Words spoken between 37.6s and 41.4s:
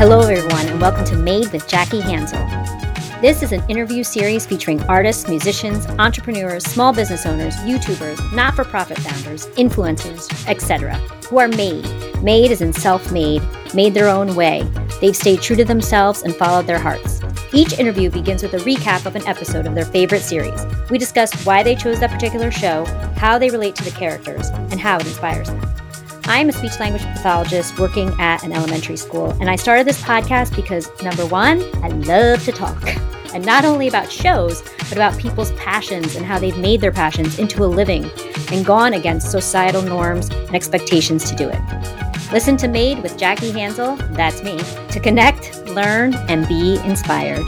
a living and gone against societal norms and expectations to